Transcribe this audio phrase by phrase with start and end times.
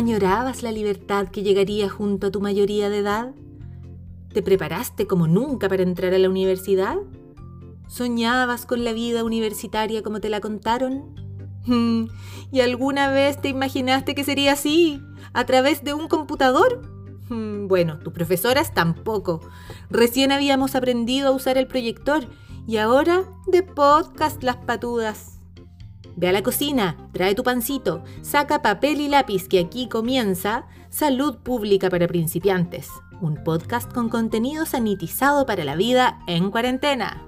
[0.00, 3.34] ¿Añorabas la libertad que llegaría junto a tu mayoría de edad?
[4.32, 6.96] ¿Te preparaste como nunca para entrar a la universidad?
[7.86, 11.14] ¿Soñabas con la vida universitaria como te la contaron?
[11.66, 12.06] Hmm,
[12.50, 15.02] ¿Y alguna vez te imaginaste que sería así?
[15.34, 16.80] ¿A través de un computador?
[17.28, 19.42] Hmm, bueno, tus profesoras tampoco.
[19.90, 22.26] Recién habíamos aprendido a usar el proyector
[22.66, 25.39] y ahora de podcast las patudas.
[26.16, 31.38] Ve a la cocina, trae tu pancito, saca papel y lápiz que aquí comienza Salud
[31.38, 32.88] Pública para Principiantes,
[33.20, 37.26] un podcast con contenido sanitizado para la vida en cuarentena.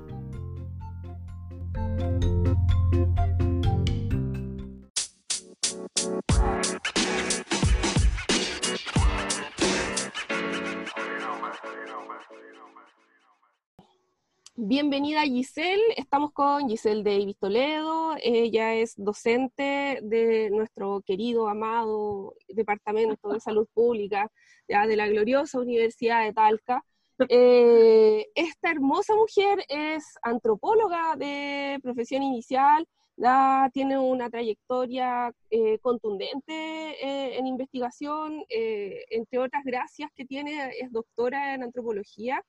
[14.55, 23.31] Bienvenida Giselle, estamos con Giselle Davis Toledo, ella es docente de nuestro querido, amado Departamento
[23.31, 24.31] de Salud Pública
[24.69, 26.85] de la gloriosa Universidad de Talca.
[27.31, 32.87] Eh, esta hermosa mujer es antropóloga de profesión inicial,
[33.73, 41.55] tiene una trayectoria eh, contundente eh, en investigación, entre otras gracias que tiene, es doctora
[41.55, 42.45] en antropología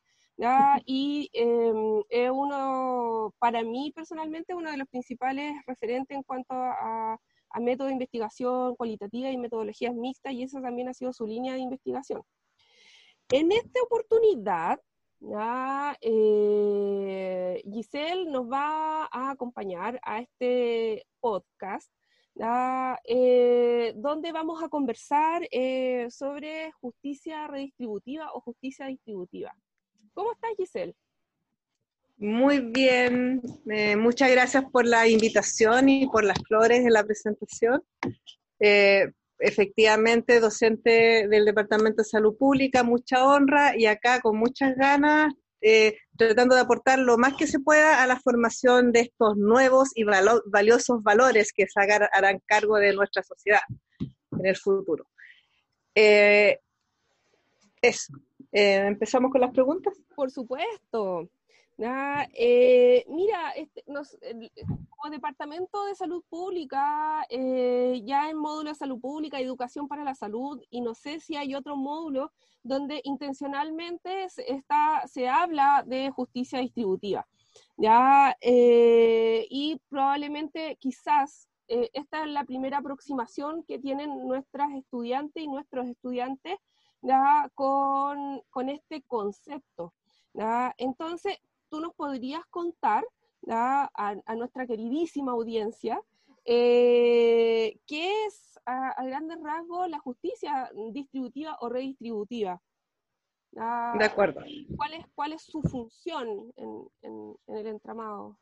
[0.85, 7.19] y em, es uno, para mí personalmente, uno de los principales referentes en cuanto a,
[7.49, 11.53] a métodos de investigación cualitativa y metodologías mixtas, y esa también ha sido su línea
[11.53, 12.21] de investigación.
[13.31, 14.79] En esta oportunidad,
[16.01, 21.91] eh, Giselle nos va a acompañar a este podcast,
[23.05, 29.55] eh, donde vamos a conversar eh, sobre justicia redistributiva o justicia distributiva.
[30.14, 30.95] ¿Cómo estás, Giselle?
[32.17, 37.83] Muy bien, eh, muchas gracias por la invitación y por las flores en la presentación.
[38.59, 45.34] Eh, efectivamente, docente del Departamento de Salud Pública, mucha honra y acá con muchas ganas,
[45.59, 49.90] eh, tratando de aportar lo más que se pueda a la formación de estos nuevos
[49.96, 53.62] y valiosos valores que se harán cargo de nuestra sociedad
[54.00, 55.07] en el futuro.
[57.81, 58.13] eso.
[58.53, 60.00] Eh, ¿Empezamos con las preguntas?
[60.16, 61.28] Por supuesto.
[62.36, 69.40] Eh, mira, este, como Departamento de Salud Pública, eh, ya en módulo de salud pública,
[69.40, 72.31] educación para la salud, y no sé si hay otro módulo
[72.62, 77.25] donde intencionalmente se, está, se habla de justicia distributiva.
[77.75, 78.38] ¿ya?
[78.41, 86.59] y probablemente, quizás, esta es la primera aproximación que tienen nuestras estudiantes y nuestros estudiantes
[87.53, 89.94] con, con, este concepto.
[90.78, 91.38] Entonces,
[91.69, 93.03] tú nos podrías contar
[93.50, 96.02] a, nuestra queridísima audiencia
[96.46, 102.62] eh, qué es a, grandes rasgos la justicia distributiva o redistributiva.
[103.52, 104.41] De acuerdo.
[104.75, 108.40] ¿Cuál es, cuál es su función en, en, en el entramado?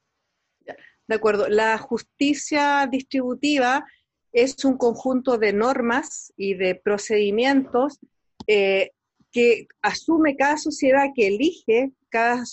[1.07, 1.49] De acuerdo.
[1.49, 3.85] La justicia distributiva
[4.31, 7.99] es un conjunto de normas y de procedimientos
[8.47, 8.91] eh,
[9.31, 12.43] que asume cada sociedad, que elige cada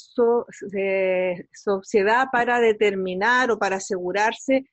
[1.53, 4.67] sociedad para determinar o para asegurarse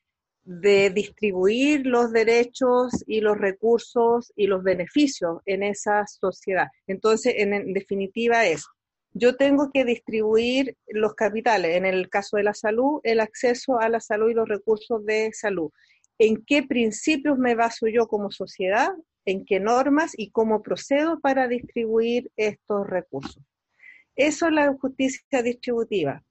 [0.44, 6.68] de distribuir los derechos y los recursos y los beneficios en esa sociedad.
[6.86, 8.64] Entonces, en, definitiva es,
[9.14, 13.90] yo tengo que distribuir los capitales, en el caso de la salud, el acceso a
[13.90, 15.72] la salud y los recursos de salud.
[16.20, 18.92] ¿En qué principios me baso yo como sociedad?
[19.26, 23.44] En qué normas y cómo procedo para distribuir estos recursos.
[24.16, 26.24] Eso es la justicia distributiva.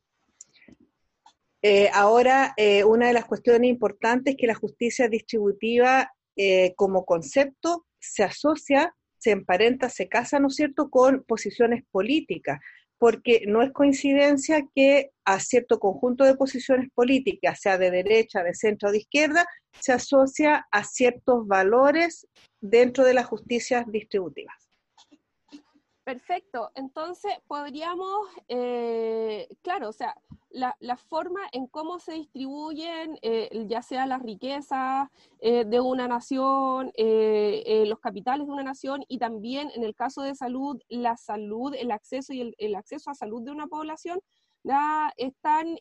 [1.61, 7.05] Eh, ahora, eh, una de las cuestiones importantes es que la justicia distributiva eh, como
[7.05, 12.61] concepto se asocia, se emparenta, se casa, ¿no es cierto?, con posiciones políticas
[12.99, 18.55] porque no es coincidencia que a cierto conjunto de posiciones políticas, sea de derecha, de
[18.55, 19.47] centro o de izquierda,
[19.81, 22.27] se asocia a ciertos valores
[22.61, 24.64] dentro de las justicias distributivas.
[26.05, 30.15] Perfecto, entonces podríamos, eh, claro, o sea,
[30.51, 35.09] la, forma en cómo se distribuyen, eh, ya sea las riquezas
[35.41, 40.35] eh, de una nación, los capitales de una nación y también en el caso de
[40.35, 44.21] salud, la salud, el acceso y el, acceso a salud de una población,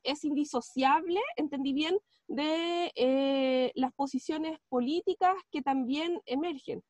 [0.03, 1.97] es indisociable, entendí bien,
[2.27, 6.81] de las posiciones políticas que también emergen.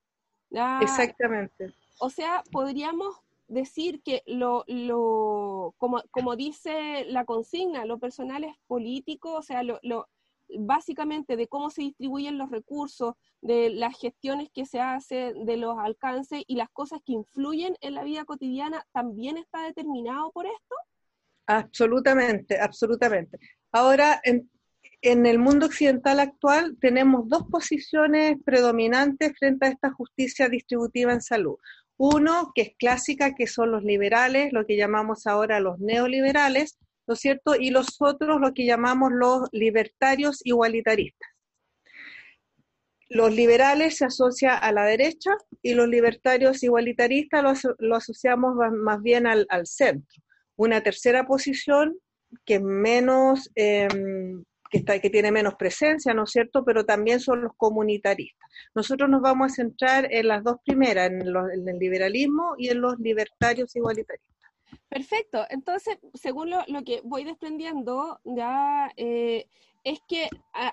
[0.81, 1.73] Exactamente.
[1.99, 3.15] O sea, podríamos
[3.47, 9.63] decir que lo, lo como, como, dice la consigna, lo personal es político, o sea,
[9.63, 10.07] lo, lo,
[10.59, 15.77] básicamente de cómo se distribuyen los recursos, de las gestiones que se hacen, de los
[15.77, 20.75] alcances y las cosas que influyen en la vida cotidiana, también está determinado por esto?
[21.45, 23.37] Absolutamente, absolutamente.
[23.71, 24.49] Ahora, en,
[25.03, 31.21] en el mundo occidental actual tenemos dos posiciones predominantes frente a esta justicia distributiva en
[31.21, 31.57] salud.
[31.97, 37.15] Uno, que es clásica, que son los liberales, lo que llamamos ahora los neoliberales, ¿no
[37.15, 37.55] es cierto?
[37.55, 41.29] Y los otros, lo que llamamos los libertarios igualitaristas.
[43.09, 49.27] Los liberales se asocia a la derecha y los libertarios igualitaristas lo, asociamos más, bien
[49.27, 50.23] al, centro.
[50.55, 51.97] Una tercera posición
[52.45, 56.65] que menos, em, que, está, que tiene menos presencia, ¿no es cierto?
[56.65, 58.49] Pero también son los comunitaristas.
[58.73, 62.81] Nosotros nos vamos a centrar en las dos primeras, en, en el liberalismo y en
[62.81, 64.33] los libertarios igualitaristas.
[64.89, 65.45] Perfecto.
[65.51, 69.45] Entonces, según lo, que voy desprendiendo, ya eh,
[69.83, 70.27] es que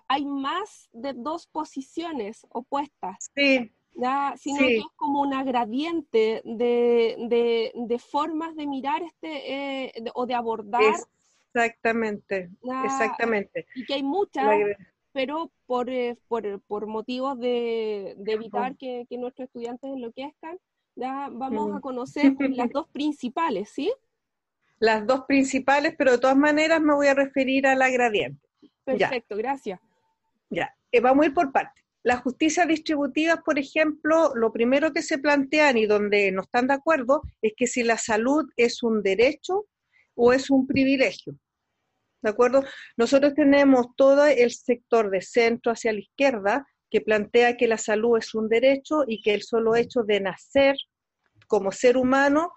[0.09, 3.31] hay más de dos posiciones opuestas.
[3.35, 3.71] Sí.
[3.97, 4.33] ¿ya?
[4.39, 10.95] Sino que es como una gradiente de, formas de mirar este eh, o de abordar.
[11.53, 12.51] Exactamente,
[12.85, 13.67] exactamente.
[13.75, 14.47] Y que hay muchas,
[15.13, 20.59] pero por, eh, por, por, motivos de, evitar que, que, nuestros estudiantes enloquezcan,
[20.95, 23.93] ya vamos a conocer las dos principales, ¿sí?
[24.81, 28.49] las dos principales, pero de todas maneras me voy a referir a la gradiente.
[28.83, 29.79] Perfecto, gracias.
[30.49, 31.85] Ya, eh, vamos a ir por partes.
[32.03, 36.75] Las justicias distributivas, por ejemplo, lo primero que se plantean y donde no están de
[36.75, 39.67] acuerdo es que si la salud es un derecho
[40.23, 41.35] o es un privilegio.
[42.21, 42.63] ¿De acuerdo?
[42.99, 48.19] Nosotros tenemos todo el sector de centro hacia la izquierda que plantea que la salud
[48.19, 50.77] es un derecho y que el solo hecho de nacer
[51.47, 52.53] como ser humano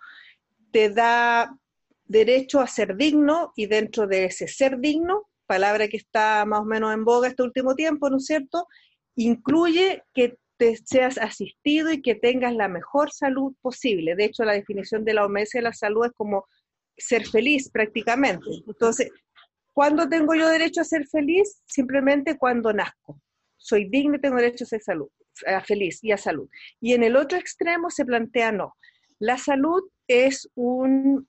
[0.71, 1.56] te da
[2.04, 6.65] derecho a ser digno y dentro de ese ser digno, palabra que está más o
[6.65, 8.68] menos en boga este último tiempo, ¿no es cierto?
[9.15, 14.15] Incluye que te seas asistido y que tengas la mejor salud posible.
[14.15, 16.45] De hecho, la definición de la OMS de la salud es como
[16.98, 18.45] ser feliz prácticamente.
[18.68, 19.10] Entonces,
[19.74, 21.62] ¿cuándo tengo yo derecho a ser feliz?
[21.66, 23.22] Simplemente cuando nazco.
[23.57, 25.10] Soy digno y tengo derecho a ser salud,
[25.66, 26.50] feliz y a salud.
[26.81, 28.75] Y en el otro extremo se plantea no.
[29.19, 31.28] La salud es un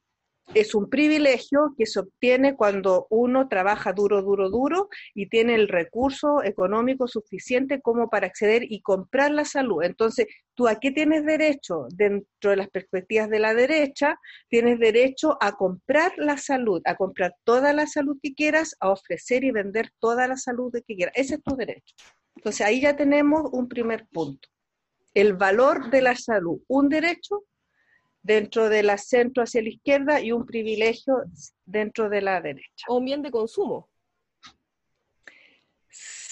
[0.53, 5.69] es un privilegio que se obtiene cuando uno trabaja duro, duro, duro y tiene el
[5.69, 9.83] recurso económico suficiente como para acceder y comprar la salud.
[9.83, 11.87] Entonces, ¿tú a qué tienes derecho?
[11.95, 14.19] Dentro de las perspectivas de la derecha,
[14.49, 19.45] tienes derecho a comprar la salud, a comprar toda la salud que quieras, a ofrecer
[19.45, 21.15] y vender toda la salud que quieras.
[21.17, 21.95] Ese es tu derecho.
[22.37, 24.49] Entonces, ahí ya tenemos un primer punto.
[25.15, 27.45] El valor de la salud, un derecho
[28.25, 31.23] dentro de la centro hacia la izquierda y un privilegio
[31.65, 32.87] dentro de la derecha.
[32.89, 33.91] O un bien de consumo.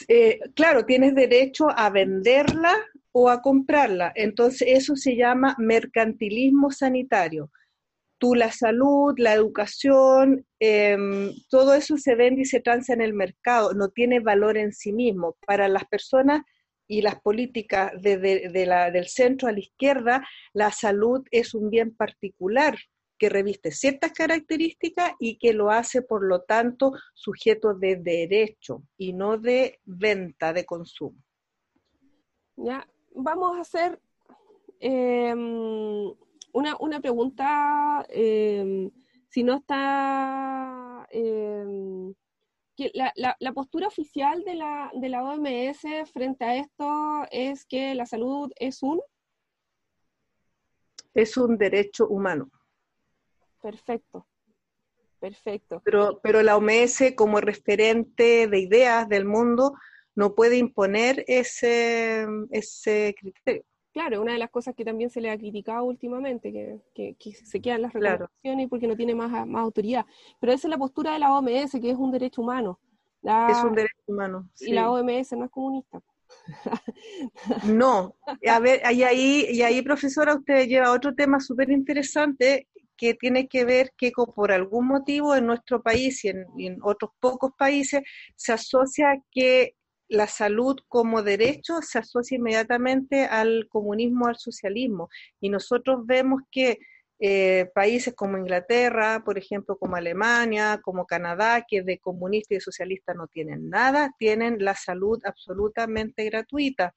[0.08, 2.74] Eh, claro, tienes derecho a venderla
[3.12, 4.10] o a comprarla.
[4.14, 7.52] Entonces eso se llama mercantilismo sanitario.
[8.16, 13.12] Tú la salud, la educación, em, todo eso se vende y se transa en el
[13.12, 15.36] mercado, no tiene valor en sí mismo.
[15.46, 16.42] Para las personas
[16.92, 21.96] y las políticas de, la, del centro a la izquierda, la salud es un bien
[21.96, 22.76] particular
[23.16, 29.14] que reviste ciertas características y que lo hace, por lo tanto, sujeto de derecho y
[29.14, 31.16] no de venta, de consumo.
[32.56, 33.98] Ya, vamos a hacer
[34.78, 36.12] em,
[36.52, 38.90] una, pregunta, em,
[39.30, 41.08] si no está
[42.76, 42.90] em,
[43.38, 48.50] la, postura oficial de la, de la OMS frente a esto es que la salud
[48.56, 49.00] es un...
[51.14, 52.50] Es un derecho humano.
[53.60, 54.26] Perfecto,
[55.20, 55.82] perfecto.
[55.84, 59.74] Pero, pero la OMS como referente de ideas del mundo
[60.14, 63.64] no puede imponer ese, ese criterio.
[63.92, 67.82] Claro, una de las cosas que también se le ha criticado últimamente, que, se quedan
[67.82, 70.06] las recomendaciones porque no tiene más, más autoridad.
[70.40, 72.80] Pero esa es la postura de la OMS, que es un derecho humano.
[73.22, 74.48] es un derecho humano.
[74.60, 76.02] Y la OMS no es comunista.
[77.64, 78.16] no,
[78.48, 83.48] a ver, y ahí, y ahí, profesora, usted lleva otro tema súper interesante que tiene
[83.48, 87.52] que ver que por algún motivo en nuestro país y en, y en otros pocos
[87.58, 88.02] países
[88.36, 89.74] se asocia que
[90.12, 95.08] la salud como derecho se asocia inmediatamente al comunismo, al socialismo.
[95.40, 96.78] Y nosotros vemos que
[97.18, 102.60] eh, países como Inglaterra, por ejemplo, como Alemania, como Canadá, que de comunista y de
[102.60, 106.94] socialista no tienen nada, tienen la salud absolutamente gratuita.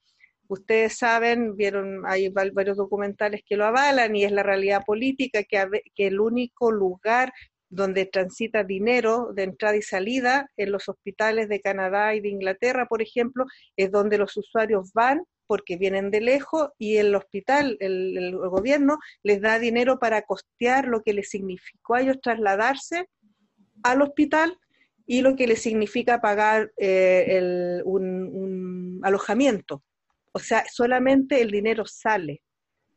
[0.48, 5.84] Ustedes saben, vieron, hay varios documentales que lo avalan y es la realidad política que,
[5.95, 7.31] que el único lugar
[7.69, 12.88] donde transita dinero de entrada y salida en los hospitales de Canadá y de Inglaterra,
[12.88, 13.45] por ejemplo,
[13.75, 19.41] es donde los usuarios van porque vienen de lejos y el hospital, el, gobierno, les
[19.41, 23.07] da dinero para costear lo que les significó a ellos trasladarse
[23.84, 24.57] al hospital
[25.05, 29.84] y lo que les significa pagar eh, un alojamiento.
[30.31, 32.41] O sea, solamente el dinero sale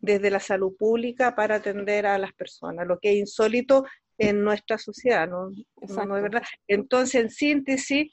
[0.00, 3.84] desde la salud pública para atender a las personas, lo que es insólito
[4.18, 5.50] en nuestra sociedad, ¿no?
[5.80, 6.42] es verdad?
[6.66, 8.12] Entonces, en síntesis,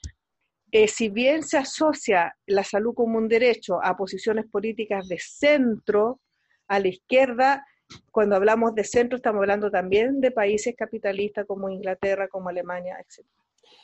[0.72, 6.22] eh, si bien se asocia la salud como un derecho a posiciones políticas de centro,
[6.68, 7.66] a la izquierda,
[8.12, 13.26] cuando hablamos de centro estamos hablando también de países capitalistas como Inglaterra, como Alemania, etc.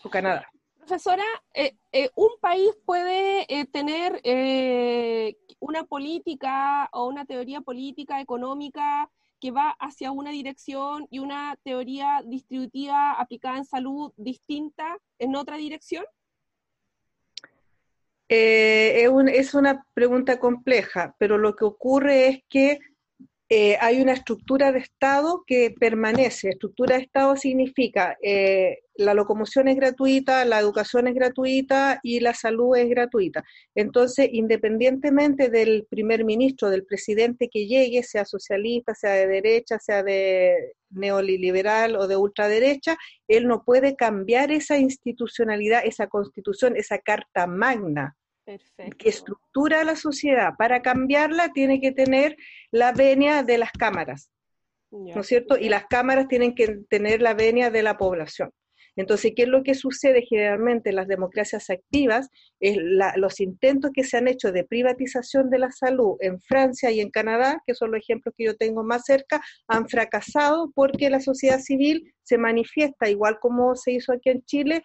[0.04, 0.48] o Canadá.
[0.78, 1.24] Profesora,
[1.54, 4.20] eh, eh, un país puede tener
[5.60, 9.10] una política o una teoría política, económica,
[9.42, 15.58] que va hacia una dirección y una teoría distributiva aplicada en salud distinta en otra
[15.58, 16.06] dirección?
[18.30, 22.80] Eh, es, una pregunta compleja, pero lo que ocurre es que
[23.54, 26.52] eh, hay una estructura de Estado que permanece.
[26.52, 32.34] Estructura de Estado significa eh, la locomoción es gratuita, la educación es gratuita y la
[32.34, 33.44] salud es gratuita.
[33.76, 40.02] Entonces, independientemente del primer ministro, del presidente que llegue, sea socialista, sea de derecha, sea
[40.02, 42.96] de neoliberal o de ultraderecha,
[43.28, 48.16] él no puede cambiar esa institucionalidad, esa constitución, esa carta magna
[48.98, 50.54] que estructura la sociedad.
[50.58, 52.38] Para cambiarla tiene que tener
[52.72, 54.30] la venia de las cámaras,
[54.90, 55.58] ¿no es cierto?
[55.58, 58.52] Y las cámaras tienen que tener la venia de la población.
[58.96, 62.30] Entonces, ¿qué es lo que sucede generalmente en las democracias activas?
[62.60, 62.78] Es
[63.16, 67.10] los intentos que se han hecho de privatización de la salud en Francia y en
[67.10, 71.60] Canadá, que son los ejemplos que yo tengo más cerca, han fracasado porque la sociedad
[71.60, 74.84] civil se manifiesta, igual como se hizo aquí en Chile,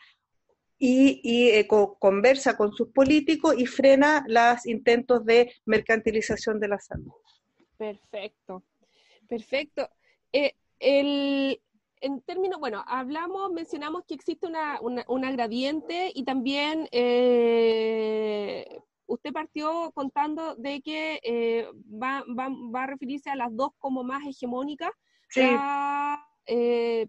[0.78, 1.66] y, eh,
[1.98, 7.12] conversa con sus políticos y frena los intentos de mercantilización de la salud.
[7.78, 8.62] Perfecto,
[9.26, 9.88] perfecto.
[10.32, 11.60] Eh, el,
[12.00, 19.90] en términos, bueno, hablamos, mencionamos que existe una, una, gradiente y también eh, usted partió
[19.92, 24.90] contando de que va, va, va, a referirse a las dos como más hegemónicas,
[25.30, 25.42] sí.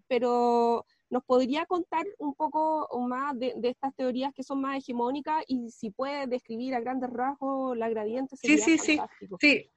[0.07, 5.69] pero ¿Nos podría contar un poco más de, estas teorías que son más hegemónicas y
[5.71, 8.35] si puede describir a grandes rasgos la gradiente?
[8.35, 8.99] sí, sí, sí,
[9.39, 9.71] sí.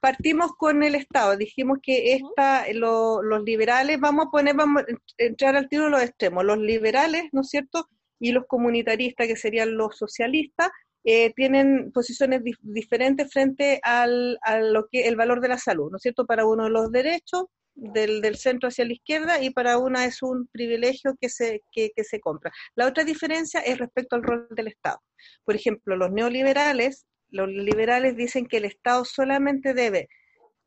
[0.00, 4.86] Partimos con el Estado, dijimos que esta, los liberales, vamos a poner, vamos a
[5.18, 7.86] entrar al tiro de los extremos, los liberales, ¿no es cierto?
[8.18, 10.70] Y los comunitaristas, que serían los socialistas,
[11.04, 15.96] eh, tienen posiciones diferentes frente al, a lo que el valor de la salud, ¿no
[15.96, 16.26] es cierto?
[16.26, 17.44] Para uno los derechos
[17.74, 21.90] del, del, centro hacia la izquierda y para una es un privilegio que se, que,
[22.04, 22.52] se compra.
[22.74, 25.02] La otra diferencia es respecto al rol del Estado.
[25.44, 30.08] Por ejemplo, los neoliberales, los liberales dicen que el Estado solamente debe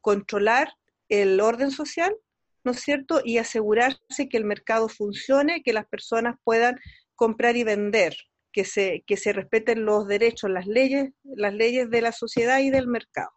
[0.01, 0.73] controlar
[1.09, 2.15] el orden social,
[2.63, 3.21] ¿no es cierto?
[3.23, 6.79] Y asegurarse que el mercado funcione, que las personas puedan
[7.15, 8.15] comprar y vender,
[8.51, 12.71] que se, que se respeten los derechos, las leyes, las leyes de la sociedad y
[12.71, 13.34] del mercado.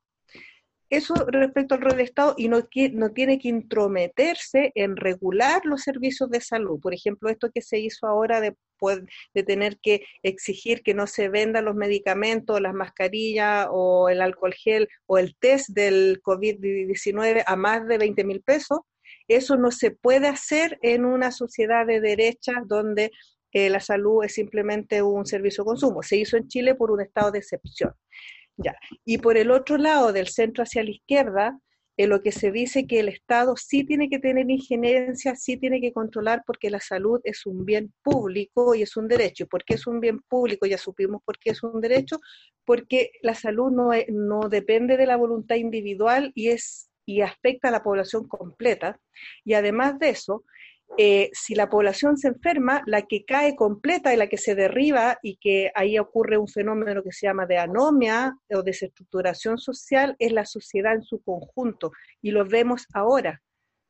[0.90, 5.83] Eso respecto al rol del Estado y no, no tiene que intrometerse en regular los
[5.83, 6.80] servicios de salud.
[6.80, 8.57] Por ejemplo, esto que se hizo ahora de,
[9.45, 14.88] tener que exigir que no se vendan los medicamentos, las mascarillas o el alcohol gel
[15.07, 18.80] o el test del COVID-19 a más de 20 mil pesos,
[19.26, 23.11] eso no se puede hacer en una sociedad de derecha donde
[23.52, 26.02] eh, la salud es simplemente un servicio de consumo.
[26.02, 27.92] Se hizo en Chile por un estado de excepción.
[28.59, 28.77] Ya.
[29.05, 31.59] Y por el otro lado, del centro hacia la izquierda,
[31.99, 35.81] en lo que se dice que el Estado sí tiene que tener injerencia, sí tiene
[35.81, 39.45] que controlar porque la salud es un bien público y es un derecho.
[39.45, 40.67] ¿Y por qué es un bien público?
[40.67, 42.21] Ya supimos por qué es un derecho,
[42.65, 47.73] porque la salud no, no depende de la voluntad individual y, es, y afecta a
[47.73, 49.00] la población completa.
[49.45, 50.45] Y además de eso,
[50.97, 55.18] eh, si la población se enferma, la que cae completa y la que se derriba
[55.23, 60.33] y que ahí ocurre un fenómeno que se llama de anomia o desestructuración social es
[60.33, 61.92] la sociedad en su conjunto.
[62.23, 63.42] Y lo vemos ahora.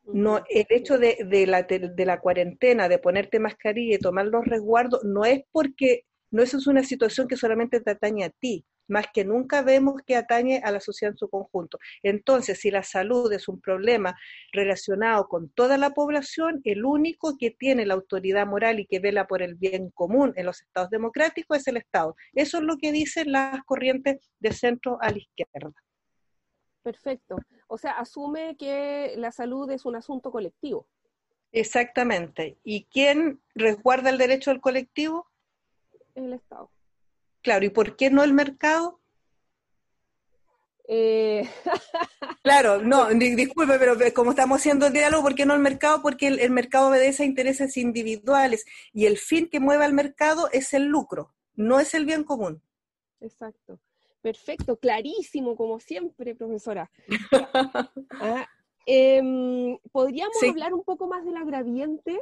[0.04, 5.04] No, el hecho de, la, de la cuarentena, de ponerte mascarilla y tomar los resguardos,
[5.04, 9.06] no es porque, no eso es una situación que solamente te atañe a ti, más
[9.12, 11.78] que nunca vemos que atañe a la sociedad en su conjunto.
[12.02, 14.18] Entonces, si la salud es un problema
[14.52, 19.26] relacionado con toda la población, el único que tiene la autoridad moral y que vela
[19.26, 22.16] por el bien común en los estados democráticos es el Estado.
[22.32, 25.72] Eso es lo que dicen las corrientes de centro a la izquierda.
[26.82, 27.36] Perfecto.
[27.66, 30.86] O sea, asume que la salud es un asunto colectivo.
[31.52, 32.58] Exactamente.
[32.62, 35.26] ¿Y quién resguarda el derecho del colectivo?
[36.14, 36.70] El Estado.
[37.48, 39.00] Claro, ¿y por qué no el mercado?
[40.86, 41.48] Eh...
[42.42, 46.02] claro, no, disculpe, pero como estamos haciendo el diálogo, ¿por qué no el mercado?
[46.02, 50.74] Porque el, mercado obedece a intereses individuales y el fin que mueve al mercado es
[50.74, 52.60] el lucro, no es el bien común.
[53.22, 53.80] Exacto.
[54.20, 56.90] Perfecto, clarísimo, como siempre, profesora.
[58.20, 58.46] Ah,
[58.84, 62.20] em, ¿Podríamos hablar un poco más de la gradiente?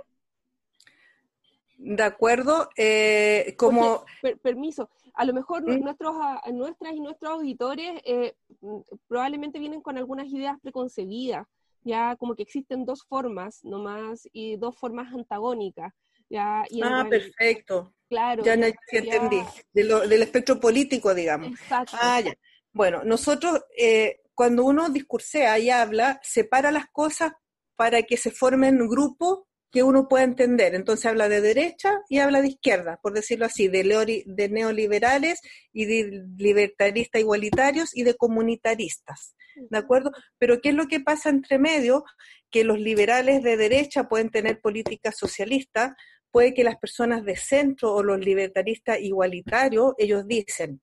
[1.78, 4.04] De acuerdo, eh, como...
[4.42, 5.83] permiso, a lo mejor ¿Mm?
[5.83, 6.14] nuestros,
[6.52, 11.47] nuestras y nuestros auditores eh, mm, probablemente vienen con algunas ideas preconcebidas,
[11.83, 15.92] ya como que existen dos formas nomás y dos formas antagónicas.
[16.28, 17.95] Ya, ah, perfecto.
[18.09, 18.42] Claro.
[18.42, 19.40] Ya, entendí.
[19.73, 21.49] del espectro político, digamos.
[21.49, 21.97] Exacto.
[22.00, 22.35] Ah, ya.
[22.73, 27.33] Bueno, nosotros, eh, cuando uno discursea y habla, separa las cosas
[27.75, 30.75] para que se formen grupos que uno pueda entender.
[30.75, 35.40] Entonces habla de derecha y habla de izquierda, por decirlo así, de, de neoliberales
[35.73, 39.35] y de libertaristas igualitarios y de comunitaristas.
[39.56, 40.12] ¿De acuerdo?
[40.38, 42.04] Pero ¿qué es lo que pasa entre medio?
[42.50, 45.92] Que los liberales de derecha pueden tener políticas socialistas,
[46.30, 50.82] puede que las personas de centro o los libertaristas igualitarios, ellos dicen,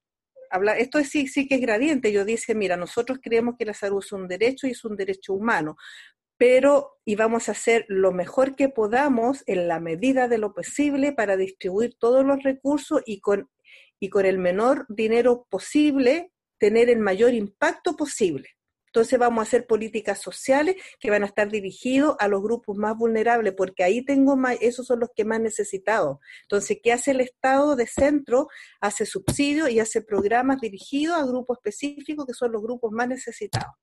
[0.49, 3.73] habla, esto es, sí, sí que es gradiente, ellos dicen, mira, nosotros creemos que la
[3.73, 5.75] salud es un derecho y es un derecho humano,
[6.43, 11.13] pero y vamos a hacer lo mejor que podamos en la medida de lo posible
[11.13, 13.49] para distribuir todos los recursos y con,
[13.97, 18.49] y con el menor dinero posible tener el mayor impacto posible.
[18.87, 22.97] Entonces vamos a hacer políticas sociales que van a estar dirigidos a los grupos más
[22.97, 26.17] vulnerables, porque ahí tengo más, esos son los que más necesitados.
[26.41, 28.49] Entonces, ¿qué hace el Estado de centro?
[28.81, 33.75] Hace subsidios y hace programas dirigidos a grupos específicos que son los grupos más necesitados.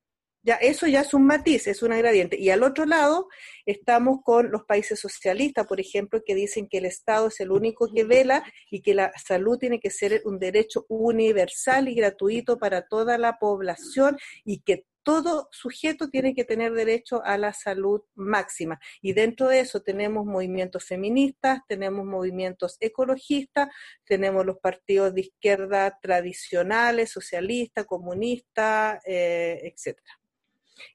[0.43, 2.39] Ya, eso ya es un matiz, es un gradiente.
[2.39, 3.29] Y al otro lado
[3.67, 7.93] estamos con los países socialistas, por ejemplo, que dicen que el Estado es el único
[7.95, 12.87] que vela y que la salud tiene que ser un derecho universal y gratuito para
[12.87, 18.79] toda la población y que todo sujeto tiene que tener derecho a la salud máxima.
[19.03, 23.69] Y dentro de eso tenemos movimientos feministas, tenemos movimientos ecologistas,
[24.05, 30.20] tenemos los partidos de izquierda tradicionales, socialistas, comunistas, eh, etcétera.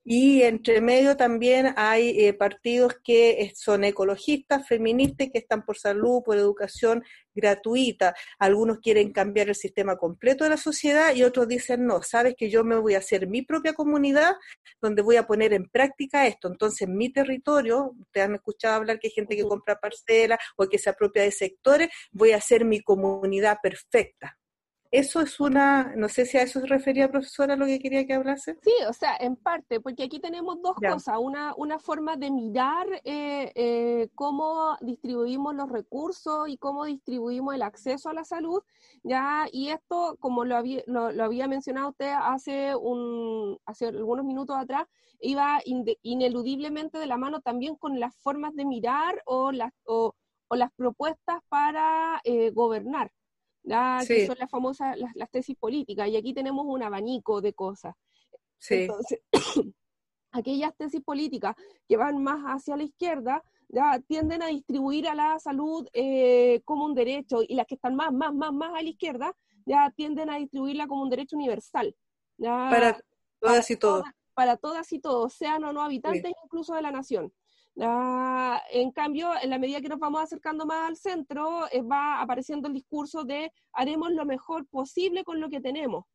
[0.03, 6.21] Y entre medio también hay eh, partidos que son ecologistas, feministas, que están por salud,
[6.23, 8.15] por educación gratuita.
[8.39, 12.49] Algunos quieren cambiar el sistema completo de la sociedad y otros dicen, no, sabes que
[12.49, 14.35] yo me voy a hacer mi propia comunidad
[14.81, 16.47] donde voy a poner en práctica esto.
[16.47, 20.79] Entonces, mi territorio, ustedes han escuchado hablar que hay gente que compra parcelas o que
[20.79, 24.37] se apropia de sectores, voy a hacer mi comunidad perfecta
[24.99, 28.13] eso es una, no sé si a eso se refería, profesora, lo que quería que
[28.13, 28.58] hablase.
[28.62, 32.88] Sí, o sea, en parte, porque aquí tenemos dos cosas, una, una forma de mirar
[33.03, 38.63] eh, eh, cómo distribuimos los recursos y cómo distribuimos el acceso a la salud,
[39.03, 44.55] ya, y esto, como lo había, lo, había mencionado usted hace, un, hace algunos minutos
[44.58, 44.88] atrás,
[45.19, 45.60] iba
[46.03, 50.13] ineludiblemente de la mano también con las formas de mirar o las, o,
[50.51, 53.12] las propuestas para eh, gobernar
[54.08, 57.95] que son las famosas, las, tesis políticas, y aquí tenemos un abanico de cosas.
[58.69, 59.19] Entonces,
[60.32, 61.56] aquellas tesis políticas
[61.88, 66.86] que van más hacia la izquierda, ya tienden a distribuir a la salud eh, como
[66.86, 70.30] un derecho, y las que están más, más, más, más a la izquierda, ya tienden
[70.30, 71.95] a distribuirla como un derecho universal.
[72.38, 72.99] para
[73.39, 74.04] todas y todos.
[74.34, 77.34] para todas y todos, sean o no habitantes incluso de la nación.
[77.81, 82.21] Ah, en cambio, en la medida que nos vamos acercando más al centro, eh, va
[82.21, 86.05] apareciendo el discurso de haremos lo mejor posible con lo que tenemos.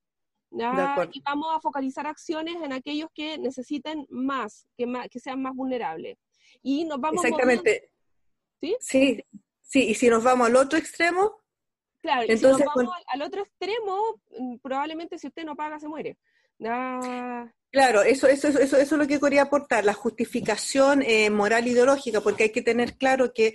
[0.52, 6.18] Y vamos a focalizar acciones en aquellos que necesiten más, que, que sean más vulnerables.
[6.62, 7.90] Y nos vamos Exactamente.
[8.60, 8.76] ¿Sí?
[8.80, 9.24] ¿Sí?
[9.62, 11.36] Sí, y si nos vamos al otro extremo.
[12.02, 15.86] Claro, entonces, si nos vamos al otro extremo, mm, probablemente si usted no paga, se
[15.86, 16.18] muere.
[17.72, 22.20] Claro, eso, eso, eso, eso es lo que quería aportar, la justificación eh, moral ideológica,
[22.20, 23.54] porque hay que tener claro que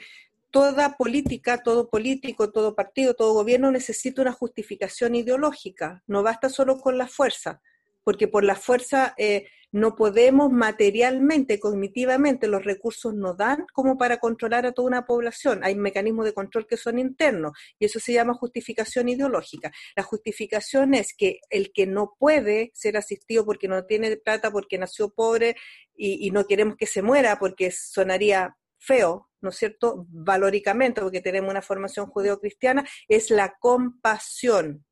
[0.51, 6.01] toda política, todo político, todo partido, todo gobierno necesita una justificación ideológica.
[6.07, 7.61] No basta solo con la fuerza,
[8.05, 14.19] porque por la fuerza eh, no podemos materialmente, cognitivamente, los recursos no dan como para
[14.19, 15.65] controlar a toda una población.
[15.65, 19.73] Hay mecanismos de control que son internos y eso se llama justificación ideológica.
[19.97, 24.77] La justificación es que el que no puede ser asistido porque no tiene plata, porque
[24.77, 25.57] nació pobre
[25.93, 31.19] y, y no queremos que se muera porque sonaría feo, ¿no es cierto?, valóricamente, porque
[31.19, 34.85] tenemos una formación judeo-cristiana, es la compasión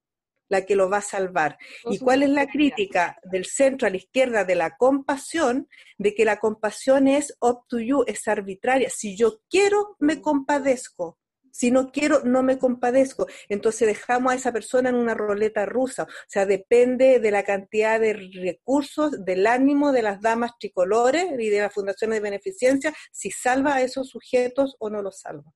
[0.54, 1.58] la que lo va a salvar.
[1.86, 5.68] ¿Y cuál es la crítica del centro a la izquierda de la compasión?
[5.98, 8.90] De que la compasión es up to you, es arbitraria.
[8.90, 11.18] Si yo quiero, me compadezco.
[11.52, 13.28] Si no quiero, no me compadezco.
[13.48, 16.04] Entonces dejamos a esa persona en una roleta rusa.
[16.04, 21.50] O sea, depende de la cantidad de recursos, del ánimo de las damas tricolores y
[21.50, 25.54] de las fundaciones de beneficencia, si salva a esos sujetos o no los salva.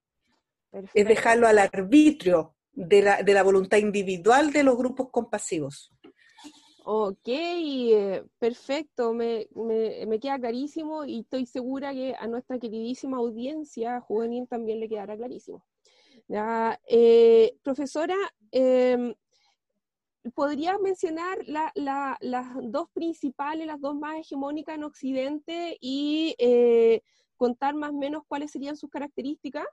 [0.94, 5.92] Es dejarlo al arbitrio de la, de la voluntad individual de los grupos compasivos.
[6.86, 13.18] Ok, eh, perfecto, me, me, me, queda clarísimo y estoy segura que a nuestra queridísima
[13.18, 15.66] audiencia juvenil también le quedará clarísimo.
[16.88, 18.16] Eh, profesora,
[18.52, 19.16] eh,
[20.36, 27.02] ¿podrías mencionar las dos principales, las dos más hegemónicas en Occidente y eh,
[27.38, 29.66] contar más o menos cuáles serían sus características?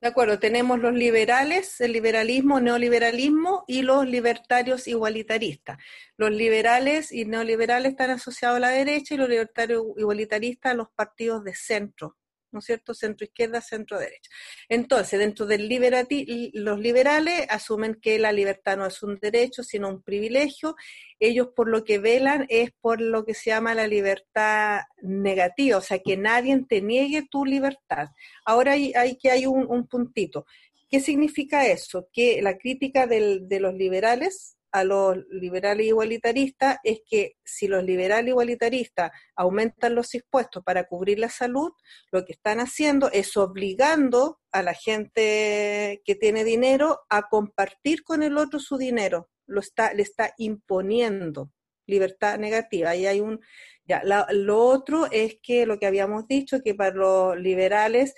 [0.00, 5.78] De acuerdo, tenemos los liberales, el liberalismo, neoliberalismo y los libertarios igualitaristas.
[6.18, 10.90] Los liberales y neoliberales están asociados a la derecha y los libertarios igualitaristas a los
[10.90, 12.16] partidos de centro,
[12.54, 12.94] ¿no es cierto?
[12.94, 14.30] Centro izquierda, centro derecha.
[14.68, 19.88] Entonces, dentro del liberati los liberales asumen que la libertad no es un derecho, sino
[19.88, 20.76] un privilegio.
[21.20, 25.82] Ellos por lo que velan es por lo que se llama la libertad negativa, o
[25.82, 28.08] sea, que nadie te niegue tu libertad.
[28.44, 30.46] Ahora hay, hay que hay un, puntito.
[30.88, 32.08] ¿Qué significa eso?
[32.12, 37.84] Que la crítica del, de los liberales a los liberales igualitaristas es que si los
[37.84, 41.70] liberales igualitaristas aumentan los impuestos para cubrir la salud,
[42.10, 48.24] lo que están haciendo es obligando a la gente que tiene dinero a compartir con
[48.24, 51.52] el otro su dinero, lo está, le está imponiendo
[51.86, 52.90] libertad negativa.
[52.90, 53.38] Ahí hay un,
[53.84, 58.16] ya, lo otro es que lo que habíamos dicho, que para los liberales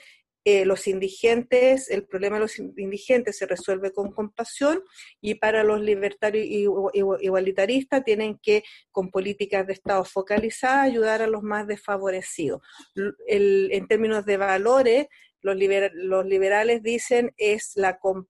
[0.49, 4.81] eh, los indigentes, el problema de los indigentes se resuelve con compasión
[5.21, 6.47] y para los libertarios
[6.95, 12.63] igualitaristas tienen que, con políticas de Estado focalizadas, ayudar a los más desfavorecidos.
[13.27, 15.07] en términos de valores,
[15.47, 17.75] los, liberales dicen es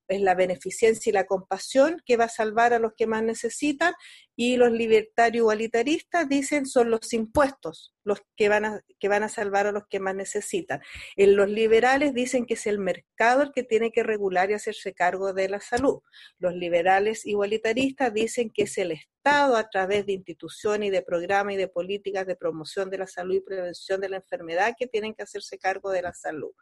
[0.08, 3.94] es la beneficencia y la compasión que va a salvar a los que más necesitan
[4.36, 9.28] y los libertarios igualitaristas dicen son los impuestos los que van a, que van a
[9.28, 10.80] salvar a los que más necesitan.
[11.16, 14.94] En los liberales dicen que es el mercado el que tiene que regular y hacerse
[14.94, 16.00] cargo de la salud.
[16.38, 21.54] Los liberales igualitaristas dicen que es el Estado a través de instituciones y de programas
[21.54, 25.12] y de políticas de promoción de la salud y prevención de la enfermedad que tienen
[25.12, 26.52] que hacerse cargo de la salud.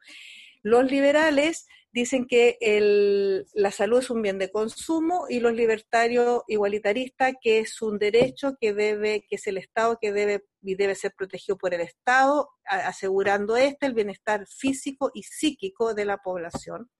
[0.65, 2.57] Los liberales dicen que
[3.53, 8.57] la salud es un bien de consumo y los libertarios igualitaristas que es un derecho
[8.59, 12.49] que debe, que es el Estado que debe y debe ser protegido por el Estado,
[12.65, 16.91] asegurando este el bienestar físico y psíquico de la población.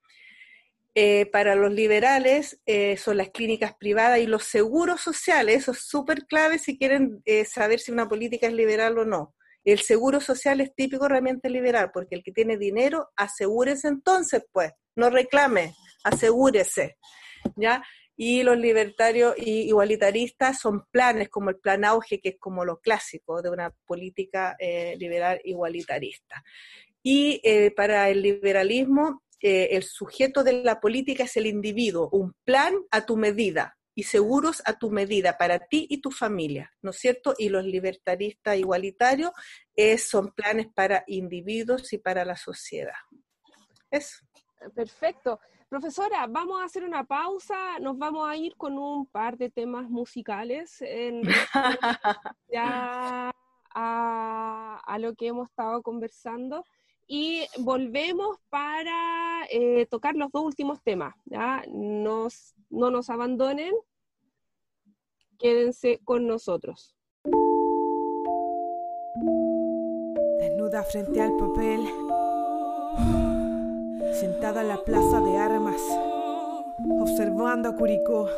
[0.95, 5.79] Eh, para los liberales eh, son las clínicas privadas y los seguros sociales, eso es
[5.79, 9.35] súper clave si quieren eh, saber si una política es liberal o no.
[9.65, 14.73] El seguro social es típico realmente liberal, porque el que tiene dinero, asegúrese entonces, pues,
[14.95, 15.75] no reclame,
[16.05, 16.99] asegúrese,
[17.57, 17.83] ¿ya?
[18.17, 22.79] Y los libertarios y igualitaristas son planes como el plan auge, que es como lo
[22.79, 26.45] clásico de una política eh, liberal igualitarista.
[27.03, 32.35] Y eh, para el liberalismo, eh, el sujeto de la política es el individuo, un
[32.45, 36.91] plan a tu medida, y seguros a tu medida para ti y tu familia, ¿no
[36.91, 37.35] es cierto?
[37.39, 39.33] Y los libertaristas igualitarios
[39.99, 42.95] son planes para individuos y para la sociedad.
[43.91, 44.25] Eso.
[44.75, 45.39] Perfecto.
[45.69, 49.89] Profesora, vamos a hacer una pausa, nos vamos a ir con un par de temas
[49.89, 51.23] musicales en,
[52.53, 53.33] ya
[53.75, 56.65] a, lo que hemos estado conversando
[57.07, 61.15] y volvemos para eh, tocar los dos últimos temas.
[61.27, 61.63] ¿ya?
[61.69, 63.73] Nos, no nos abandonen,
[65.39, 66.95] quédense con nosotros.
[70.39, 71.87] Desnuda frente al papel,
[74.19, 75.81] sentada en la plaza de armas,
[77.01, 78.29] observando a Curicó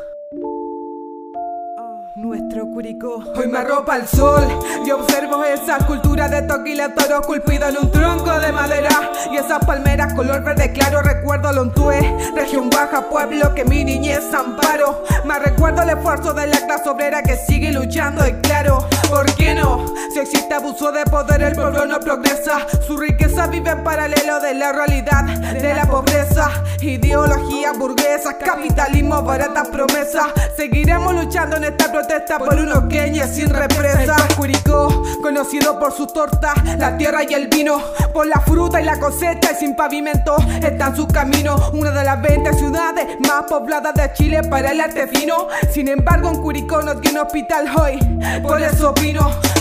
[2.17, 3.23] nuestro Curicó.
[3.37, 4.43] Hoy me arropa el sol
[4.87, 8.89] y observo esa cultura de toquila toro culpido en un tronco de madera.
[9.31, 15.05] Y esas palmeras color verde claro, recuerdo Lontué, región baja, pueblo que mi niñez amparo.
[15.27, 19.55] Me recuerdo el esfuerzo de la clase obrera que sigue luchando y claro, ¿Por qué
[19.55, 19.85] no?
[20.13, 22.67] Si existe abuso de poder, el pueblo no progresa.
[22.87, 26.51] Su riqueza vive en paralelo de la realidad de la pobreza.
[26.81, 30.27] Ideología burguesa, capitalismo, baratas promesas.
[30.57, 34.17] Seguiremos luchando en esta protesta por unos queñes sin represa.
[34.37, 37.79] Curicó, conocido por sus tortas, la tierra y el vino,
[38.13, 41.57] por la fruta y la cosecha y sin pavimento está en su camino.
[41.73, 45.49] Una de las 20 ciudades más pobladas de Chile para el arte fino.
[45.71, 47.99] Sin embargo, en Curicó no tiene hospital hoy.
[48.43, 48.95] Por eso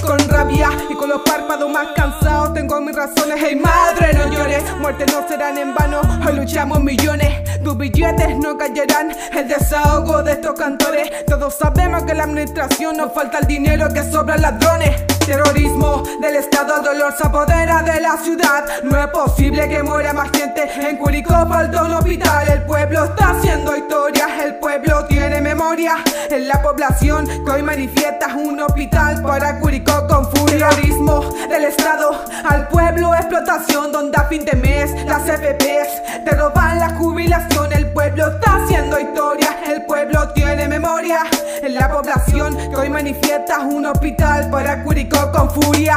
[0.05, 2.53] con rabia y con los párpados más cansados.
[2.53, 4.63] Tengo mis razones, hey madre, no llores.
[4.79, 7.43] Muerte no serán en vano, hoy luchamos millones.
[7.63, 11.25] Tus billetes no callarán el desahogo de estos cantores.
[11.25, 15.05] Todos sabemos que la administración nos falta el dinero que sobra ladrones.
[15.25, 18.63] Terrorismo del Estado, dolor se apodera de la ciudad.
[18.83, 20.69] No es posible que muera más gente.
[20.87, 22.47] En Curicó un hospital.
[22.47, 24.27] El pueblo está haciendo historia.
[24.43, 25.95] El pueblo tiene memoria.
[26.29, 30.45] En la población que hoy manifiesta un hospital para Curicó con furia.
[30.55, 32.11] Terrorismo del Estado
[32.45, 37.73] al pueblo, explotación donde a fin de mes las FPs te roban la jubilación.
[37.73, 39.59] El pueblo está haciendo historia.
[39.67, 41.23] El pueblo tiene memoria.
[41.61, 45.95] En la población que hoy manifiesta un hospital para Curicó con furia.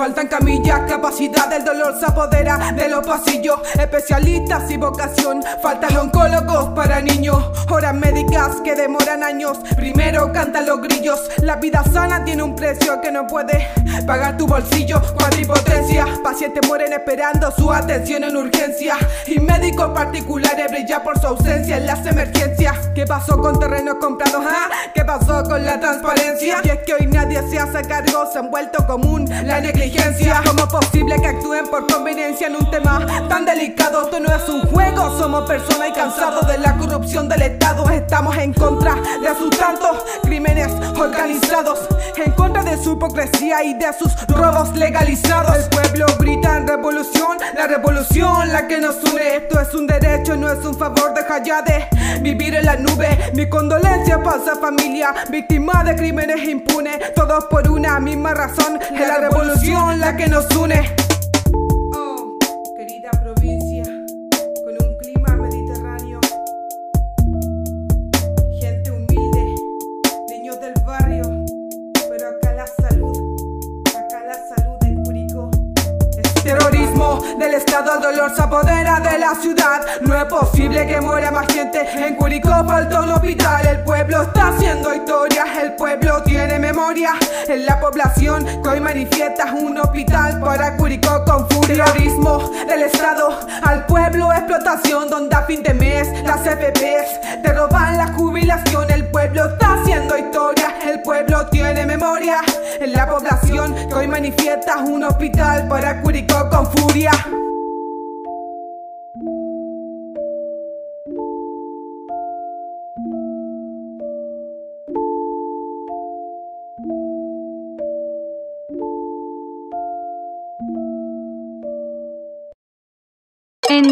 [0.00, 3.60] Faltan camillas, capacidad, el dolor se apodera de los pasillos.
[3.78, 7.36] Especialistas y vocación, faltan oncólogos para niños.
[7.68, 9.58] Horas médicas que demoran años.
[9.76, 11.20] Primero cantan los grillos.
[11.42, 13.68] La vida sana tiene un precio que no puede
[14.06, 15.02] pagar tu bolsillo.
[15.18, 18.94] Cuadripotencia, pacientes mueren esperando su atención en urgencia.
[19.26, 22.88] Y médicos particulares brillan por su ausencia en las emergencias.
[22.94, 24.46] ¿Qué pasó con terrenos comprados?
[24.48, 24.70] Ah?
[24.94, 26.62] ¿Qué pasó con la transparencia?
[26.64, 29.89] Y es que hoy nadie se hace cargo, se han vuelto común la negligencia.
[30.46, 34.02] ¿Cómo es posible que actúen por conveniencia en un tema tan delicado?
[34.02, 37.88] Esto no es un juego, somos personas y cansados de la corrupción del Estado.
[37.90, 41.80] Estamos en contra de sus tantos crímenes organizados,
[42.16, 45.56] en contra de su hipocresía y de sus robos legalizados.
[45.56, 49.36] El pueblo grita en revolución, la revolución la que nos une.
[49.36, 51.12] Esto es un derecho, no es un favor.
[51.14, 51.62] Deja ya
[52.20, 53.32] vivir en la nube.
[53.34, 57.14] Mi condolencia para esa familia, víctima de crímenes impunes.
[57.14, 60.99] Todos por una misma razón, es la revolución la que nos une.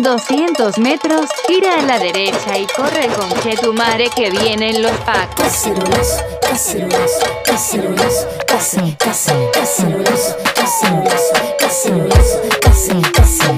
[0.09, 5.45] 200 metros, gira a la derecha y corre con Chetumare que vienen los pacos.
[5.45, 13.03] Cacerolazo, cacerolazo, cacerolazo, case, case, cacerolazo, cacerolazo, cacerolazo, case,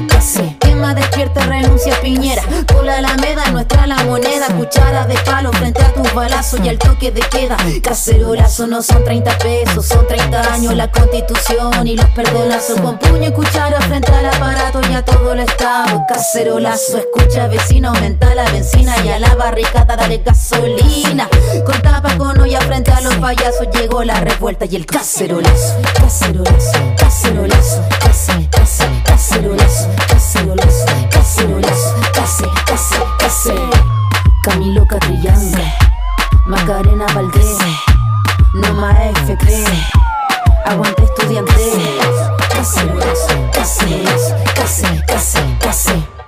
[0.08, 0.49] case,
[0.94, 2.42] despierta, renuncia Piñera.
[2.66, 4.46] Por la Alameda, nuestra la moneda.
[4.56, 7.56] Cuchara de palo frente a tus balazos y al toque de queda.
[7.82, 12.80] Cacerolazo no son 30 pesos, son 30 años la constitución y los perdonazos.
[12.80, 16.04] Con puño y cuchara frente al aparato y a todo el estado.
[16.08, 21.28] Cacerolazo, escucha vecino, aumenta la benzina y a la barricada dale gasolina.
[21.64, 25.76] Con tapa con olla frente a los payasos llegó la revuelta y el cacerolazo.
[25.94, 28.48] Cacerolazo, cacerolazo, case,
[29.04, 30.79] cacerolazo, cacerolazo,
[31.10, 33.54] cacerolazo, case, case, case.
[34.42, 35.58] Camilo Catrillanza,
[36.46, 37.58] Macarena Valdés,
[38.54, 38.92] Noma
[39.26, 39.64] FP,
[40.64, 41.52] Aguante estudiante.
[42.54, 46.19] Cacerolazo, cacerolazo, case, case, case.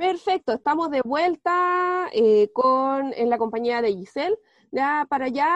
[0.00, 4.34] Perfecto, estamos de vuelta eh, con, en la compañía de Giselle,
[4.70, 5.46] ya para ya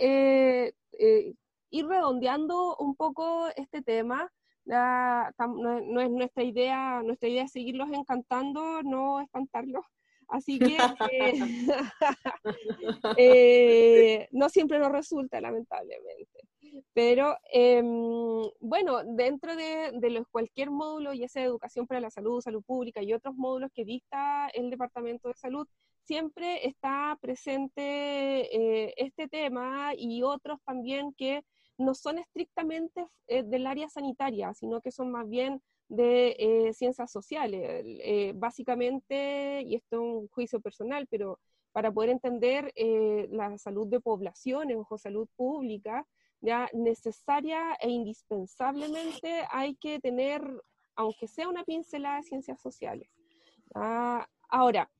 [0.00, 1.34] eh, eh,
[1.68, 4.32] ir redondeando un poco este tema,
[4.64, 9.84] no, es nuestra idea, nuestra idea es seguirlos encantando, no espantarlos.
[10.32, 10.78] Así que
[11.10, 11.32] eh,
[13.18, 16.40] eh, no siempre nos resulta, lamentablemente.
[16.94, 23.02] Pero em, bueno, dentro de, cualquier módulo, ya sea educación para la salud, salud pública
[23.02, 25.68] y otros módulos que dicta el Departamento de Salud,
[26.04, 31.42] siempre está presente eh, este tema y otros también que
[31.76, 35.60] no son estrictamente eh, del área sanitaria, sino que son más bien
[35.94, 37.84] de eh, ciencias sociales.
[38.34, 41.38] básicamente, y esto es un juicio personal, pero
[41.72, 42.72] para poder entender
[43.30, 46.06] la salud de poblaciones o salud pública,
[46.40, 50.42] ya necesaria e indispensablemente hay que tener,
[50.96, 53.08] aunque sea una pincelada de ciencias sociales.
[54.48, 54.90] ahora,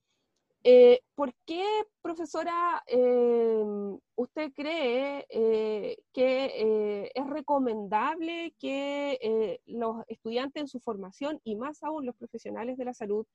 [0.65, 1.65] eh, ¿Por qué,
[2.03, 3.65] profesora, eh,
[4.15, 12.07] usted cree eh, que es recomendable que los estudiantes en su formación y más aún
[12.07, 13.27] los profesionales de la salud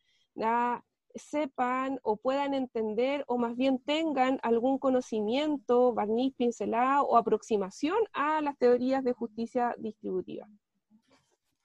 [1.15, 8.41] sepan o puedan entender o más bien tengan algún conocimiento, barniz, pincelado o aproximación a
[8.41, 10.47] las teorías de justicia distributiva?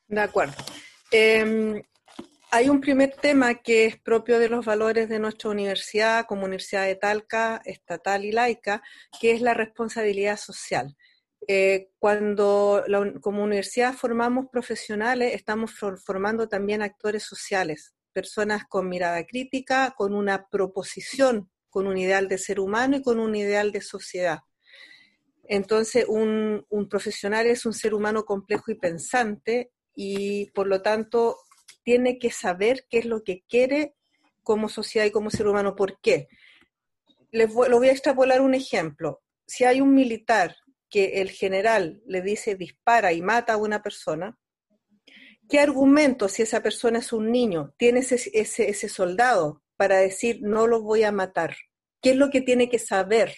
[0.08, 0.54] De acuerdo.
[1.10, 1.82] Em,
[2.54, 6.84] hay un primer tema que es propio de los valores de nuestra universidad, como Universidad
[6.84, 8.82] de Talca, estatal y laica,
[9.18, 10.94] que es la responsabilidad social.
[11.48, 12.84] Eh, cuando
[13.22, 15.72] como universidad formamos profesionales, estamos
[16.04, 22.36] formando también actores sociales, personas con mirada crítica, con una proposición, con un ideal de
[22.36, 24.40] ser humano y con un ideal de sociedad.
[25.44, 31.38] Entonces, un profesional es un ser humano complejo y pensante y por lo tanto
[31.82, 33.94] tiene que saber qué es lo que quiere
[34.42, 35.76] como sociedad y como ser humano.
[35.76, 36.28] ¿Por qué?
[37.30, 39.22] Les voy, lo voy a extrapolar un ejemplo.
[39.46, 40.56] Si hay un militar
[40.88, 44.38] que el general le dice dispara y mata a una persona,
[45.48, 50.40] ¿qué argumento, si esa persona es un niño, tiene ese, ese, ese soldado para decir
[50.42, 51.56] no lo voy a matar?
[52.02, 53.34] ¿Qué es lo que tiene que saber?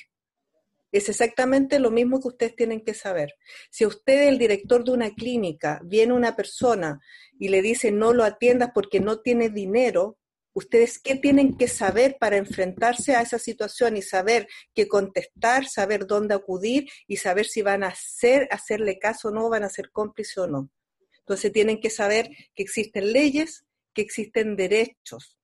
[0.94, 3.34] Es exactamente lo mismo que ustedes tienen que saber.
[3.68, 7.00] Si usted, el director de una clínica, viene una persona
[7.36, 10.18] y le dice no lo atiendas porque no tiene dinero,
[10.52, 16.06] ustedes qué tienen que saber para enfrentarse a esa situación y saber qué contestar, saber
[16.06, 19.90] dónde acudir y saber si van a hacer, hacerle caso o no, van a ser
[19.90, 20.70] cómplices o no.
[21.18, 25.36] Entonces tienen que saber que existen leyes, que existen derechos,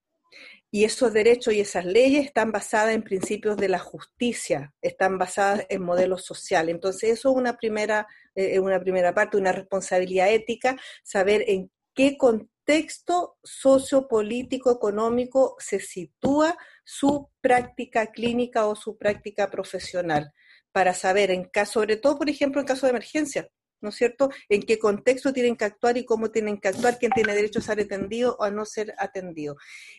[0.71, 5.67] y esos derechos y esas leyes están basadas en principios de la justicia, están basadas
[5.69, 6.75] en modelos sociales.
[6.75, 12.17] Entonces, eso es una primera, eh, una primera parte, una responsabilidad ética, saber en qué
[12.17, 20.33] contexto sociopolítico, económico se sitúa su práctica clínica o su práctica profesional,
[20.71, 23.49] para saber, en caso, sobre todo, por ejemplo, en caso de emergencia,
[23.81, 27.13] ¿no es cierto?, en qué contexto tienen que actuar y cómo tienen que actuar, quién
[27.13, 29.57] tiene derecho a ser atendido o a no ser atendido.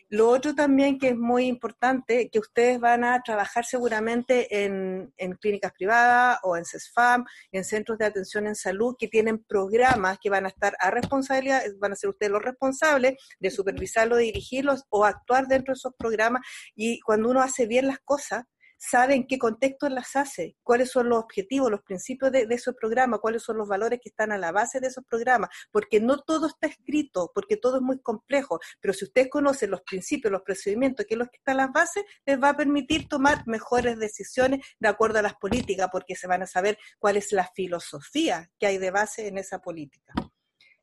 [0.08, 5.32] Lo otro también que es muy importante, que ustedes van a trabajar seguramente en, en
[5.34, 10.30] clínicas privadas o en CESFAM, en centros de atención en salud, que tienen programas que
[10.30, 15.04] van a estar a responsabilidad, van a ser ustedes los responsables de supervisarlos, dirigirlos o
[15.04, 16.42] actuar dentro de esos programas.
[16.74, 18.44] Y cuando uno hace bien las cosas,
[18.82, 23.20] sabe en qué contexto las hace, cuáles son los objetivos, los principios de, esos programas,
[23.20, 26.48] cuáles son los valores que están a la base de esos programas, porque no todo
[26.48, 31.06] está escrito, porque todo es muy complejo, pero si ustedes conocen los principios, los procedimientos,
[31.06, 34.66] que es lo que está a las bases, les va a permitir tomar mejores decisiones
[34.80, 38.66] de acuerdo a las políticas, porque se van a saber cuál es la filosofía que
[38.66, 40.12] hay de base en esa política.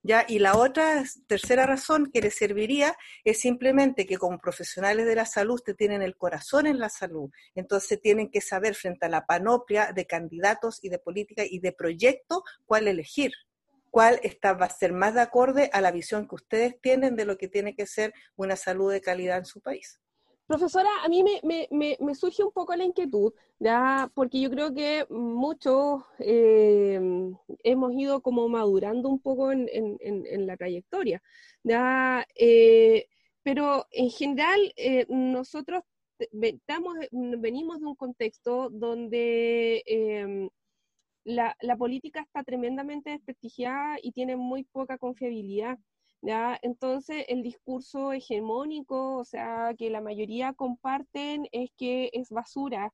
[0.04, 0.26] ¿Ya?
[0.28, 5.26] Y la otra, tercera razón que les serviría es simplemente que como profesionales de la
[5.26, 9.26] salud ustedes tienen el corazón en la salud, entonces tienen que saber frente a la
[9.26, 13.32] panoplia de candidatos y de política y de proyectos cuál elegir,
[13.90, 17.26] cuál está, va a ser más de acorde a la visión que ustedes tienen de
[17.26, 20.00] lo que tiene que ser una salud de calidad en su país.
[20.50, 24.12] Profesora, a mí me, surge un poco la inquietud, ¿ya?
[24.16, 27.00] porque yo creo que muchos eh,
[27.64, 31.22] hemos ido como madurando un poco en, la trayectoria,
[31.64, 32.26] ¿ya?
[32.34, 33.06] Eh,
[33.44, 35.84] pero en general eh, nosotros
[36.32, 40.50] venimos de un contexto donde em,
[41.26, 45.78] la, la política está tremendamente desprestigiada y tiene muy poca confiabilidad.
[46.22, 46.60] ¿Ya?
[46.62, 52.94] Entonces, el discurso hegemónico, o sea, que la mayoría comparten es que es basura,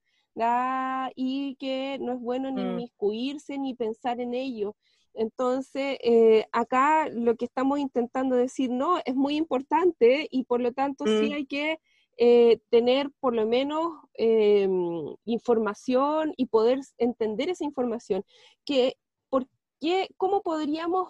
[1.15, 2.71] Y que no es bueno ni mm.
[2.71, 4.75] inmiscuirse ni pensar en ello.
[5.13, 10.73] Entonces, eh, acá lo que estamos intentando decir, no, es muy importante y por lo
[10.73, 11.33] tanto sí mm.
[11.33, 11.79] hay que
[12.17, 18.23] eh, tener por lo menos em, información y poder entender esa información.
[18.65, 18.97] Que,
[19.29, 19.47] ¿por
[19.81, 21.09] qué, ¿Cómo podríamos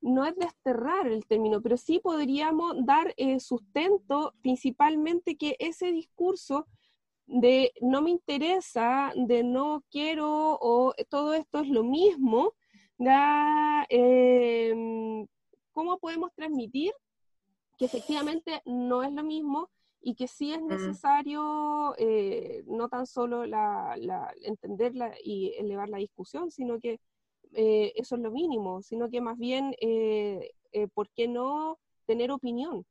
[0.00, 6.66] no es desterrar el término, pero sí podríamos dar eh, sustento principalmente que ese discurso
[7.26, 12.54] de no me interesa, de no quiero o todo esto es lo mismo,
[13.88, 15.26] em,
[15.72, 16.92] ¿cómo podemos transmitir
[17.76, 19.70] que efectivamente no es lo mismo
[20.00, 20.68] y que sí es mm.
[20.68, 23.96] necesario eh, no tan solo la,
[24.42, 27.00] entenderla y elevar la discusión, sino que
[27.54, 30.50] eh, eso es lo mínimo, sino que más bien, eh,
[30.94, 32.84] ¿por qué no tener opinión?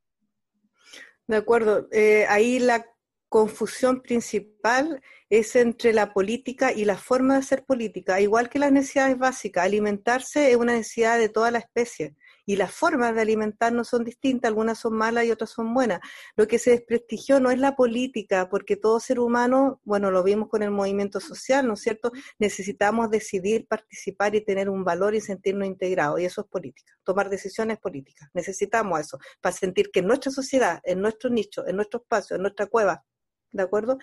[1.27, 1.87] De acuerdo,
[2.29, 2.85] ahí la
[3.29, 8.71] confusión principal es entre la política y la forma de hacer política, igual que las
[8.71, 9.65] necesidades básicas.
[9.65, 12.15] Alimentarse es una necesidad de toda la especie
[12.47, 15.99] y las formas de alimentarnos son distintas, algunas son malas y otras son buenas.
[16.37, 20.47] Lo que se desprestigió no es la política, porque todo ser humano, bueno, lo vimos
[20.47, 22.13] con el movimiento social, ¿no es cierto?
[22.39, 27.29] Necesitamos decidir, participar y tener un valor y sentirnos integrados, y eso es política, tomar
[27.29, 28.29] decisiones políticas.
[28.33, 32.43] Necesitamos eso, para sentir que en nuestra sociedad, en nuestro nicho, en nuestro espacio, en
[32.43, 33.03] nuestra cueva,
[33.51, 33.97] ¿de acuerdo?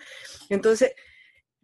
[0.49, 0.93] Entonces,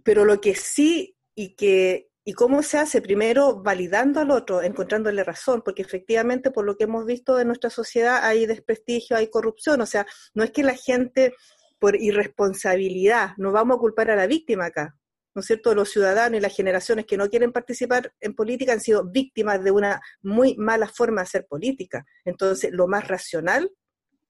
[0.04, 3.02] pero lo que sí y que ¿Y cómo se hace?
[3.02, 7.72] Primero, validando al otro, encontrándole razón, porque efectivamente, por lo que hemos visto en nuestra
[7.72, 9.82] sociedad, hay desprestigio, hay corrupción.
[9.82, 10.06] O sea,
[10.36, 11.34] no es que la gente,
[11.80, 14.96] por irresponsabilidad, no vamos a culpar a la víctima acá.
[15.34, 15.74] ¿No es cierto?
[15.74, 19.72] Los ciudadanos y las generaciones que no quieren participar en política han sido víctimas de
[19.72, 22.06] una muy mala forma de hacer política.
[22.26, 23.72] Entonces, lo más racional,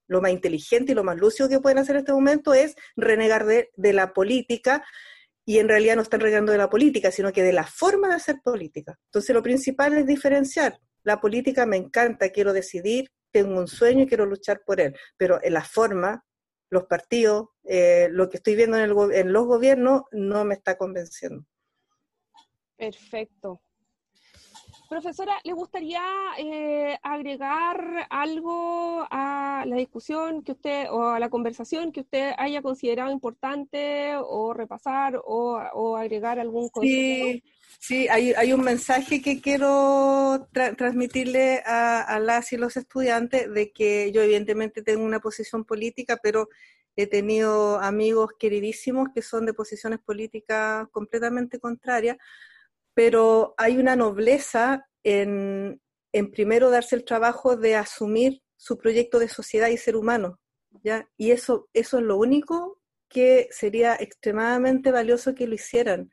[0.07, 3.45] lo más inteligente y lo más lúcido que pueden hacer en este momento es renegar
[3.45, 4.83] de, de la política
[5.51, 8.13] y en realidad no están regando de la política, sino que de la forma de
[8.13, 8.97] hacer política.
[9.07, 10.79] Entonces lo principal es diferenciar.
[11.03, 15.43] La política me encanta, quiero decidir, tengo un sueño y quiero luchar por él, pero
[15.43, 16.23] en la forma,
[16.69, 20.77] los partidos, eh, lo que estoy viendo en, el, en los gobiernos no me está
[20.77, 21.45] convenciendo.
[22.77, 23.61] Perfecto.
[24.91, 26.01] Profesora, ¿le gustaría
[26.37, 32.61] eh, agregar algo a la discusión que usted o a la conversación que usted haya
[32.61, 37.47] considerado importante o repasar o, agregar algún concepto?
[37.79, 44.11] Sí, hay, un mensaje que quiero transmitirle a, a, las y los estudiantes de que
[44.11, 46.49] yo evidentemente tengo una posición política, pero
[46.97, 52.17] he tenido amigos queridísimos que son de posiciones políticas completamente contrarias
[52.93, 55.81] pero hay una nobleza en,
[56.31, 60.39] primero darse el trabajo de asumir su proyecto de sociedad y ser humano,
[60.83, 61.09] ¿ya?
[61.17, 62.79] Y eso, eso es lo único
[63.09, 66.11] que sería extremadamente valioso que lo hicieran.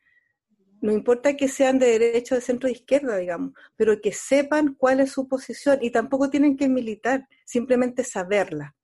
[0.81, 5.01] No importa que sean de derecha, de centro, de izquierda, digamos, pero que sepan cuál
[5.01, 8.77] es su posición y tampoco tienen que militar, simplemente saberla,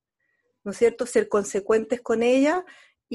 [0.65, 1.07] ¿no es cierto?
[1.07, 2.65] Ser consecuentes con ella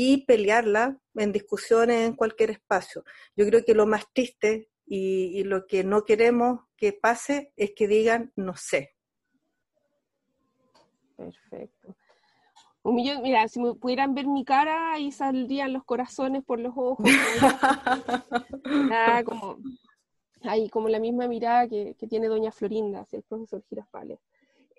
[0.01, 3.03] y pelearla en discusiones en cualquier espacio.
[3.35, 7.89] Yo creo que lo más triste y, lo que no queremos que pase es que
[7.89, 8.95] digan no sé.
[11.17, 11.97] Perfecto.
[12.81, 16.71] Un millón, mira, si me pudieran ver mi cara, ahí saldrían los corazones por los
[16.77, 17.05] ojos.
[19.25, 19.57] como,
[20.43, 24.19] ahí, como la misma mirada que, tiene doña Florinda hacia el profesor Girafales.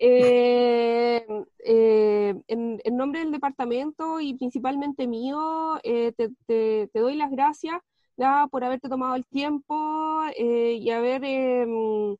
[0.03, 1.23] Eh,
[1.59, 6.11] eh, en, nombre del departamento y principalmente mío, eh,
[6.47, 7.79] te, doy las gracias
[8.49, 12.15] por haberte tomado el tiempo y haber, em,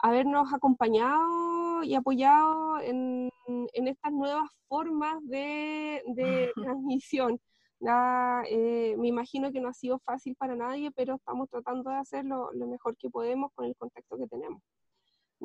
[0.00, 3.30] habernos acompañado y apoyado en,
[3.72, 6.02] estas nuevas formas de,
[6.56, 7.40] transmisión.
[7.80, 12.66] me imagino que no ha sido fácil para nadie, pero estamos tratando de hacer lo
[12.66, 14.62] mejor que podemos con el contexto que tenemos.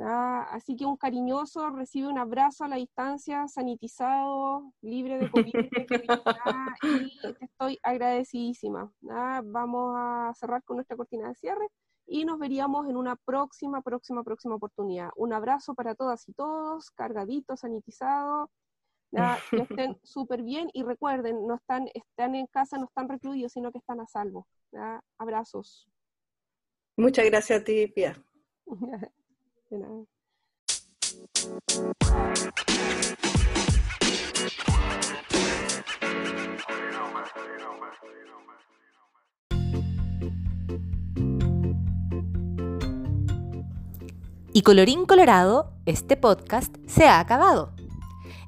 [0.02, 5.54] Así que un cariñoso recibe un abrazo a la distancia, sanitizado, libre de COVID,
[6.84, 8.91] y estoy agradecidísima.
[9.02, 11.68] Vamos a cerrar con nuestra cortina de cierre
[12.08, 15.10] y nos veríamos en una próxima, próxima, próxima oportunidad.
[15.16, 18.50] Un abrazo para todas y todos, cargadito, sanitizado.
[19.52, 23.72] que estén súper bien y recuerden, no están, están en casa, no están recluidos, sino
[23.72, 24.47] que están a salvo.
[25.18, 25.89] Abrazos.
[26.95, 28.16] Muchas gracias a ti, Pia.
[29.72, 29.78] Y
[44.63, 47.76] colorín colorado, este podcast se ha acabado.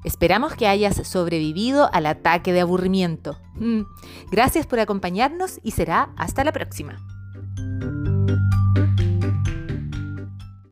[0.04, 3.38] Esperamos que hayas sobrevivido al ataque de aburrimiento.
[3.54, 3.82] Mm.
[4.32, 6.96] Gracias por acompañarnos y será hasta la próxima.